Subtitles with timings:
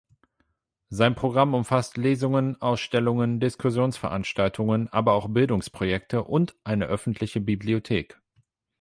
[0.89, 8.19] Sein Programm umfasst Lesungen, Ausstellungen, Diskussionsveranstaltungen, aber auch Bildungsprojekte und eine öffentliche Bibliothek.